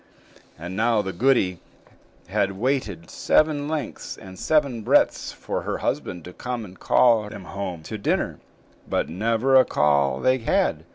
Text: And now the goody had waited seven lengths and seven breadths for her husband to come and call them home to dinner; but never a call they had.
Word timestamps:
And 0.57 0.75
now 0.75 1.03
the 1.03 1.13
goody 1.13 1.59
had 2.25 2.53
waited 2.53 3.11
seven 3.11 3.67
lengths 3.67 4.17
and 4.17 4.39
seven 4.39 4.81
breadths 4.81 5.31
for 5.31 5.61
her 5.61 5.77
husband 5.77 6.25
to 6.25 6.33
come 6.33 6.65
and 6.65 6.79
call 6.79 7.29
them 7.29 7.43
home 7.43 7.83
to 7.83 7.99
dinner; 7.99 8.39
but 8.89 9.09
never 9.09 9.55
a 9.55 9.63
call 9.63 10.19
they 10.19 10.39
had. 10.39 10.85